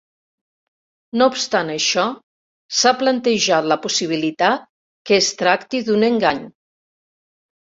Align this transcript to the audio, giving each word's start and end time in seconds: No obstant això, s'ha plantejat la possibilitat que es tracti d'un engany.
No 1.21 1.25
obstant 1.31 1.69
això, 1.73 2.05
s'ha 2.79 2.93
plantejat 3.03 3.69
la 3.73 3.79
possibilitat 3.85 4.67
que 5.11 5.21
es 5.21 5.31
tracti 5.43 5.83
d'un 5.91 6.09
engany. 6.13 6.43